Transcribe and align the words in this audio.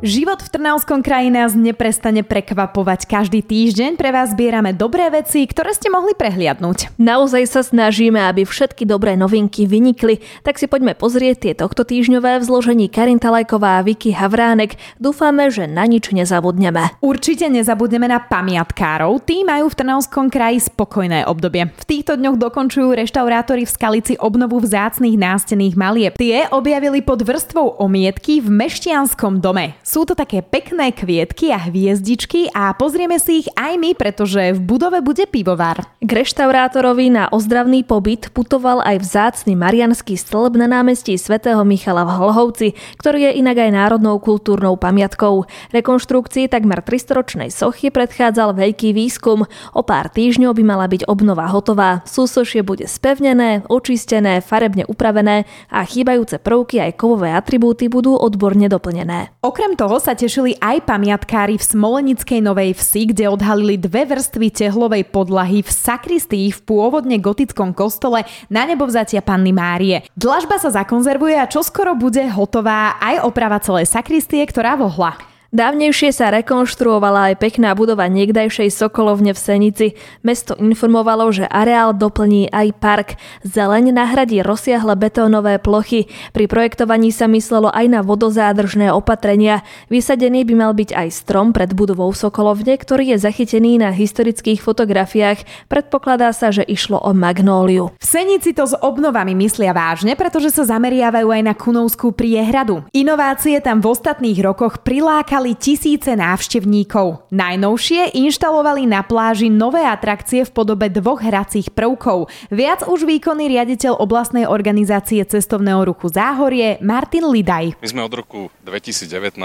Život 0.00 0.40
v 0.40 0.48
Trnavskom 0.48 1.04
kraji 1.04 1.28
nás 1.28 1.52
neprestane 1.52 2.24
prekvapovať. 2.24 3.04
Každý 3.04 3.44
týždeň 3.44 4.00
pre 4.00 4.08
vás 4.08 4.32
zbierame 4.32 4.72
dobré 4.72 5.12
veci, 5.12 5.44
ktoré 5.44 5.76
ste 5.76 5.92
mohli 5.92 6.16
prehliadnúť. 6.16 6.96
Naozaj 6.96 7.44
sa 7.44 7.60
snažíme, 7.60 8.16
aby 8.16 8.48
všetky 8.48 8.88
dobré 8.88 9.12
novinky 9.12 9.68
vynikli, 9.68 10.24
tak 10.40 10.56
si 10.56 10.72
poďme 10.72 10.96
pozrieť 10.96 11.36
tie 11.44 11.52
tohto 11.52 11.84
týždňové 11.84 12.40
v 12.40 12.46
zložení 12.48 12.88
Karin 12.88 13.20
Talajková 13.20 13.76
a 13.76 13.84
Vicky 13.84 14.16
Havránek. 14.16 14.80
Dúfame, 14.96 15.52
že 15.52 15.68
na 15.68 15.84
nič 15.84 16.08
nezabudneme. 16.16 16.96
Určite 17.04 17.52
nezabudneme 17.52 18.08
na 18.08 18.24
pamiatkárov. 18.24 19.20
Tí 19.28 19.44
majú 19.44 19.68
v 19.68 19.84
Trnavskom 19.84 20.32
kraji 20.32 20.64
spokojné 20.64 21.28
obdobie. 21.28 21.76
V 21.76 21.84
týchto 21.84 22.16
dňoch 22.16 22.40
dokončujú 22.40 22.96
reštaurátori 22.96 23.68
v 23.68 23.74
Skalici 23.76 24.16
obnovu 24.16 24.64
vzácných 24.64 25.20
nástených 25.20 25.76
malieb. 25.76 26.16
Tie 26.16 26.48
objavili 26.48 27.04
pod 27.04 27.20
vrstvou 27.20 27.76
omietky 27.84 28.40
v 28.40 28.48
Meštianskom 28.48 29.44
dome. 29.44 29.76
Sú 29.90 30.06
to 30.06 30.14
také 30.14 30.38
pekné 30.38 30.94
kvietky 30.94 31.50
a 31.50 31.58
hviezdičky 31.66 32.54
a 32.54 32.70
pozrieme 32.78 33.18
si 33.18 33.42
ich 33.42 33.50
aj 33.58 33.74
my, 33.74 33.98
pretože 33.98 34.54
v 34.54 34.62
budove 34.62 35.02
bude 35.02 35.26
pivovar. 35.26 35.82
K 35.98 36.06
reštaurátorovi 36.06 37.10
na 37.10 37.26
ozdravný 37.26 37.82
pobyt 37.82 38.30
putoval 38.30 38.86
aj 38.86 39.02
vzácny 39.02 39.58
marianský 39.58 40.14
stĺp 40.14 40.54
na 40.54 40.70
námestí 40.70 41.18
svätého 41.18 41.58
Michala 41.66 42.06
v 42.06 42.22
Hlhovci, 42.22 42.68
ktorý 43.02 43.34
je 43.34 43.42
inak 43.42 43.66
aj 43.66 43.70
národnou 43.74 44.22
kultúrnou 44.22 44.78
pamiatkou. 44.78 45.50
Rekonštrukcii 45.74 46.46
takmer 46.46 46.86
300-ročnej 46.86 47.50
sochy 47.50 47.90
predchádzal 47.90 48.54
veľký 48.54 48.94
výskum. 48.94 49.42
O 49.74 49.82
pár 49.82 50.06
týždňov 50.14 50.54
by 50.54 50.62
mala 50.70 50.86
byť 50.86 51.10
obnova 51.10 51.50
hotová. 51.50 52.06
Súsošie 52.06 52.62
bude 52.62 52.86
spevnené, 52.86 53.66
očistené, 53.66 54.38
farebne 54.38 54.86
upravené 54.86 55.50
a 55.66 55.82
chýbajúce 55.82 56.38
prvky 56.38 56.78
aj 56.78 56.94
kovové 56.94 57.34
atribúty 57.34 57.90
budú 57.90 58.14
odborne 58.14 58.70
doplnené. 58.70 59.34
Okrem 59.42 59.79
toho 59.80 59.96
sa 59.96 60.12
tešili 60.12 60.60
aj 60.60 60.84
pamiatkári 60.84 61.56
v 61.56 61.64
Smolenickej 61.64 62.44
Novej 62.44 62.76
Vsi, 62.76 63.16
kde 63.16 63.32
odhalili 63.32 63.80
dve 63.80 64.04
vrstvy 64.04 64.52
tehlovej 64.52 65.08
podlahy 65.08 65.64
v 65.64 65.72
sakristii 65.72 66.52
v 66.52 66.60
pôvodne 66.68 67.16
gotickom 67.16 67.72
kostole 67.72 68.28
na 68.52 68.68
nebovzatia 68.68 69.24
Panny 69.24 69.56
Márie. 69.56 70.04
Dlažba 70.12 70.60
sa 70.60 70.68
zakonzervuje 70.68 71.32
a 71.40 71.48
čoskoro 71.48 71.96
bude 71.96 72.28
hotová 72.28 73.00
aj 73.00 73.24
oprava 73.24 73.56
celej 73.56 73.88
sakristie, 73.88 74.44
ktorá 74.44 74.76
vohla. 74.76 75.29
Dávnejšie 75.50 76.14
sa 76.14 76.30
rekonštruovala 76.30 77.34
aj 77.34 77.42
pekná 77.42 77.74
budova 77.74 78.06
niekdajšej 78.06 78.70
Sokolovne 78.70 79.34
v 79.34 79.40
Senici. 79.42 79.86
Mesto 80.22 80.54
informovalo, 80.54 81.26
že 81.34 81.42
areál 81.50 81.90
doplní 81.90 82.54
aj 82.54 82.68
park. 82.78 83.08
Zeleň 83.42 83.90
nahradí 83.90 84.46
rozsiahle 84.46 84.94
betónové 84.94 85.58
plochy. 85.58 86.06
Pri 86.30 86.46
projektovaní 86.46 87.10
sa 87.10 87.26
myslelo 87.26 87.66
aj 87.74 87.82
na 87.90 87.98
vodozádržné 88.06 88.94
opatrenia. 88.94 89.66
Vysadený 89.90 90.46
by 90.46 90.54
mal 90.54 90.70
byť 90.70 90.94
aj 90.94 91.08
strom 91.18 91.50
pred 91.50 91.74
budovou 91.74 92.14
Sokolovne, 92.14 92.78
ktorý 92.78 93.18
je 93.18 93.26
zachytený 93.26 93.82
na 93.82 93.90
historických 93.90 94.62
fotografiách. 94.62 95.66
Predpokladá 95.66 96.30
sa, 96.30 96.54
že 96.54 96.62
išlo 96.62 97.02
o 97.02 97.10
magnóliu. 97.10 97.90
V 97.98 98.04
Senici 98.06 98.54
to 98.54 98.70
s 98.70 98.78
obnovami 98.78 99.34
myslia 99.34 99.74
vážne, 99.74 100.14
pretože 100.14 100.54
sa 100.54 100.62
zameriavajú 100.62 101.26
aj 101.26 101.42
na 101.42 101.58
Kunovskú 101.58 102.14
priehradu. 102.14 102.86
Inovácie 102.94 103.58
tam 103.58 103.82
v 103.82 103.90
ostatných 103.90 104.38
rokoch 104.46 104.86
prilákali 104.86 105.39
prilákali 105.40 105.56
tisíce 105.56 106.12
návštevníkov. 106.20 107.32
Najnovšie 107.32 108.12
inštalovali 108.12 108.84
na 108.84 109.00
pláži 109.00 109.48
nové 109.48 109.80
atrakcie 109.88 110.44
v 110.44 110.52
podobe 110.52 110.92
dvoch 110.92 111.24
hracích 111.24 111.72
prvkov. 111.72 112.28
Viac 112.52 112.84
už 112.84 113.08
výkonný 113.08 113.48
riaditeľ 113.48 113.96
oblastnej 113.96 114.44
organizácie 114.44 115.24
cestovného 115.24 115.88
ruchu 115.88 116.12
Záhorie 116.12 116.76
Martin 116.84 117.24
Lidaj. 117.24 117.72
My 117.80 117.88
sme 117.88 118.04
od 118.04 118.12
roku 118.12 118.52
2019 118.68 119.40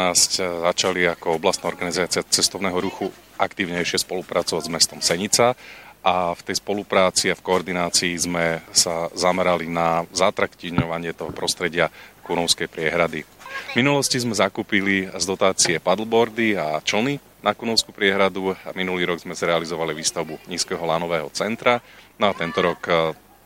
začali 0.68 1.08
ako 1.08 1.40
oblastná 1.40 1.72
organizácia 1.72 2.28
cestovného 2.28 2.76
ruchu 2.76 3.08
aktívnejšie 3.40 4.04
spolupracovať 4.04 4.68
s 4.68 4.74
mestom 4.76 5.00
Senica 5.00 5.56
a 6.04 6.36
v 6.36 6.42
tej 6.44 6.60
spolupráci 6.60 7.32
a 7.32 7.40
v 7.40 7.46
koordinácii 7.48 8.20
sme 8.20 8.68
sa 8.76 9.08
zamerali 9.16 9.72
na 9.72 10.04
zatraktívňovanie 10.12 11.16
toho 11.16 11.32
prostredia 11.32 11.88
Kunovskej 12.20 12.68
priehrady. 12.68 13.35
Minulosti 13.74 14.22
sme 14.22 14.38
zakúpili 14.38 15.10
z 15.10 15.26
dotácie 15.26 15.82
paddleboardy 15.82 16.54
a 16.54 16.78
člny 16.86 17.18
na 17.42 17.58
Kunovskú 17.58 17.90
priehradu 17.90 18.54
a 18.54 18.70
minulý 18.78 19.10
rok 19.10 19.26
sme 19.26 19.34
zrealizovali 19.34 19.98
výstavbu 19.98 20.46
nízkeho 20.46 20.86
lanového 20.86 21.34
centra. 21.34 21.82
No 22.22 22.30
a 22.30 22.38
tento 22.38 22.62
rok 22.62 22.86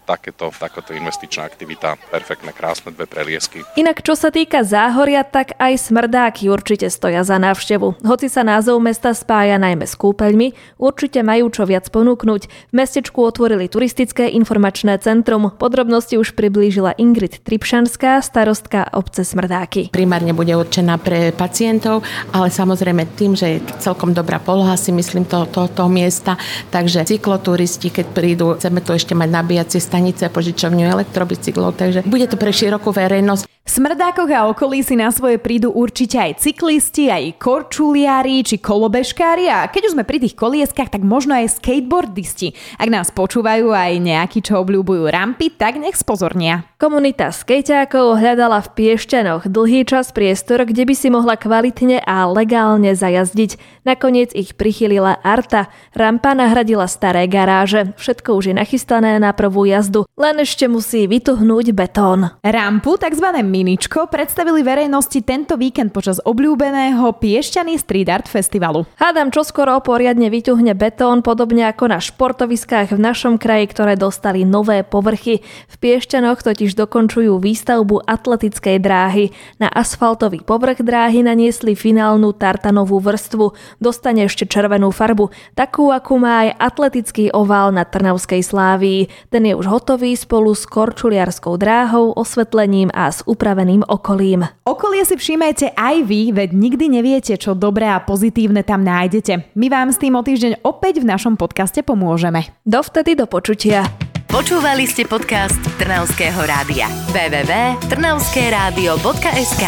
takéto, 0.10 0.50
takáto 0.50 0.98
investičná 0.98 1.46
aktivita. 1.46 2.02
Perfektné, 2.10 2.50
krásne 2.50 2.90
dve 2.90 3.06
preliesky. 3.06 3.62
Inak 3.78 4.02
čo 4.02 4.18
sa 4.18 4.34
týka 4.34 4.66
záhoria, 4.66 5.22
tak 5.22 5.54
aj 5.62 5.78
smrdáky 5.78 6.50
určite 6.50 6.90
stoja 6.90 7.22
za 7.22 7.38
návštevu. 7.38 8.02
Hoci 8.02 8.26
sa 8.26 8.42
názov 8.42 8.82
mesta 8.82 9.14
spája 9.14 9.62
najmä 9.62 9.86
s 9.86 9.94
kúpeľmi, 9.94 10.58
určite 10.82 11.22
majú 11.22 11.54
čo 11.54 11.70
viac 11.70 11.86
ponúknuť. 11.94 12.42
V 12.50 12.74
mestečku 12.74 13.22
otvorili 13.22 13.70
turistické 13.70 14.34
informačné 14.34 14.98
centrum. 14.98 15.54
Podrobnosti 15.54 16.18
už 16.18 16.34
priblížila 16.34 16.98
Ingrid 16.98 17.46
Tripšanská, 17.46 18.26
starostka 18.26 18.90
obce 18.98 19.22
Smrdáky. 19.22 19.94
Primárne 19.94 20.34
bude 20.34 20.58
určená 20.58 20.98
pre 20.98 21.30
pacientov, 21.30 22.02
ale 22.34 22.50
samozrejme 22.50 23.06
tým, 23.14 23.38
že 23.38 23.62
je 23.62 23.64
celkom 23.78 24.18
dobrá 24.18 24.42
poloha, 24.42 24.74
si 24.74 24.90
myslím, 24.90 25.30
to, 25.30 25.46
to, 25.54 25.70
toho 25.70 25.92
miesta, 25.92 26.40
takže 26.74 27.06
cykloturisti, 27.06 27.94
keď 27.94 28.06
prídu, 28.10 28.46
chceme 28.58 28.82
tu 28.82 28.96
ešte 28.96 29.14
mať 29.14 29.30
nabíjacie 29.30 29.78
stanice, 29.78 29.99
stanice, 30.00 30.32
požičovňu 30.32 30.88
elektrobicyklov, 30.88 31.76
takže 31.76 32.08
bude 32.08 32.24
to 32.32 32.40
pre 32.40 32.56
širokú 32.56 32.96
verejnosť. 32.96 33.44
Smrdákoch 33.70 34.34
a 34.34 34.50
okolí 34.50 34.82
si 34.82 34.98
na 34.98 35.14
svoje 35.14 35.38
prídu 35.38 35.70
určite 35.70 36.18
aj 36.18 36.42
cyklisti, 36.42 37.14
aj 37.14 37.38
korčuliari 37.38 38.42
či 38.42 38.58
kolobežkári 38.58 39.46
a 39.46 39.70
keď 39.70 39.82
už 39.86 39.94
sme 39.94 40.10
pri 40.10 40.18
tých 40.26 40.34
kolieskach, 40.34 40.90
tak 40.90 41.06
možno 41.06 41.38
aj 41.38 41.62
skateboardisti. 41.62 42.58
Ak 42.82 42.90
nás 42.90 43.14
počúvajú 43.14 43.70
aj 43.70 44.02
nejakí, 44.02 44.42
čo 44.42 44.66
obľúbujú 44.66 45.14
rampy, 45.14 45.54
tak 45.54 45.78
nech 45.78 45.94
spozornia. 45.94 46.66
Komunita 46.82 47.30
skejťákov 47.30 48.18
hľadala 48.18 48.64
v 48.66 48.72
Piešťanoch 48.74 49.46
dlhý 49.46 49.86
čas 49.86 50.16
priestor, 50.18 50.66
kde 50.66 50.90
by 50.90 50.96
si 50.98 51.14
mohla 51.14 51.38
kvalitne 51.38 52.02
a 52.02 52.26
legálne 52.26 52.98
zajazdiť. 52.98 53.84
Nakoniec 53.86 54.34
ich 54.34 54.58
prichylila 54.58 55.22
Arta. 55.22 55.70
Rampa 55.94 56.34
nahradila 56.34 56.90
staré 56.90 57.30
garáže. 57.30 57.94
Všetko 58.02 58.34
už 58.34 58.44
je 58.50 58.56
nachystané 58.58 59.22
na 59.22 59.30
prvú 59.36 59.68
jazdu. 59.70 60.10
Len 60.16 60.42
ešte 60.42 60.72
musí 60.72 61.06
vytuhnúť 61.06 61.76
betón. 61.76 62.32
Rampu, 62.42 62.96
tzv. 62.96 63.28
Miničko 63.60 64.08
predstavili 64.08 64.64
verejnosti 64.64 65.20
tento 65.20 65.60
víkend 65.60 65.92
počas 65.92 66.24
obľúbeného 66.24 67.12
Piešťany 67.12 67.76
Street 67.76 68.08
Art 68.08 68.32
Festivalu. 68.32 68.88
Hádam, 68.96 69.36
čo 69.36 69.44
skoro 69.44 69.76
poriadne 69.84 70.32
vyťuhne 70.32 70.72
betón, 70.80 71.20
podobne 71.20 71.68
ako 71.68 71.92
na 71.92 72.00
športoviskách 72.00 72.96
v 72.96 73.04
našom 73.04 73.36
kraji, 73.36 73.68
ktoré 73.68 74.00
dostali 74.00 74.48
nové 74.48 74.88
povrchy. 74.88 75.44
V 75.44 75.76
Piešťanoch 75.76 76.40
totiž 76.40 76.72
dokončujú 76.72 77.36
výstavbu 77.36 78.08
atletickej 78.08 78.80
dráhy. 78.80 79.36
Na 79.60 79.68
asfaltový 79.68 80.40
povrch 80.40 80.80
dráhy 80.80 81.20
naniesli 81.20 81.76
finálnu 81.76 82.32
tartanovú 82.32 83.04
vrstvu. 83.04 83.52
Dostane 83.84 84.24
ešte 84.32 84.48
červenú 84.48 84.96
farbu, 84.96 85.36
takú, 85.52 85.92
akú 85.92 86.16
má 86.16 86.48
aj 86.48 86.64
atletický 86.64 87.36
ovál 87.36 87.76
na 87.76 87.84
Trnavskej 87.84 88.40
slávii. 88.40 89.12
Ten 89.28 89.44
je 89.44 89.52
už 89.52 89.68
hotový 89.68 90.16
spolu 90.16 90.56
s 90.56 90.64
korčuliarskou 90.64 91.60
dráhou, 91.60 92.16
osvetlením 92.16 92.88
a 92.96 93.12
s 93.12 93.20
upravením 93.28 93.49
upraveným 93.50 93.82
okolím. 93.90 94.46
Okolie 94.62 95.02
si 95.10 95.18
všímajte 95.18 95.74
aj 95.74 96.06
vy, 96.06 96.38
veď 96.38 96.54
nikdy 96.54 96.86
neviete, 96.86 97.34
čo 97.34 97.58
dobré 97.58 97.90
a 97.90 97.98
pozitívne 97.98 98.62
tam 98.62 98.86
nájdete. 98.86 99.58
My 99.58 99.74
vám 99.74 99.90
s 99.90 99.98
tým 99.98 100.14
o 100.14 100.22
týždeň 100.22 100.62
opäť 100.62 101.02
v 101.02 101.10
našom 101.10 101.34
podcaste 101.34 101.82
pomôžeme. 101.82 102.46
Dovtedy 102.62 103.18
do 103.18 103.26
počutia. 103.26 103.90
Počúvali 104.30 104.86
ste 104.86 105.10
podcast 105.10 105.58
Trnavského 105.82 106.38
rádia. 106.46 106.86
www.trnavskeradio.sk 107.10 109.64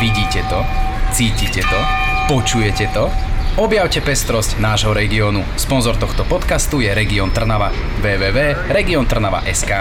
Vidíte 0.00 0.40
to? 0.48 0.64
Cítite 1.12 1.60
to? 1.60 1.80
Počujete 2.24 2.88
to? 2.96 3.12
Objavte 3.60 4.00
pestrosť 4.00 4.56
nášho 4.64 4.96
regiónu. 4.96 5.44
Sponzor 5.60 6.00
tohto 6.00 6.24
podcastu 6.24 6.80
je 6.80 6.88
Región 6.88 7.36
Trnava. 7.36 7.68
www.regiontrnava.sk 8.00 9.72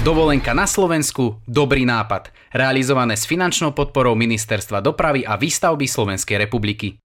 Dovolenka 0.00 0.56
na 0.56 0.64
Slovensku, 0.64 1.44
dobrý 1.44 1.84
nápad. 1.84 2.32
Realizované 2.56 3.20
s 3.20 3.28
finančnou 3.28 3.76
podporou 3.76 4.16
Ministerstva 4.16 4.80
dopravy 4.80 5.28
a 5.28 5.36
výstavby 5.36 5.84
Slovenskej 5.84 6.40
republiky. 6.40 6.96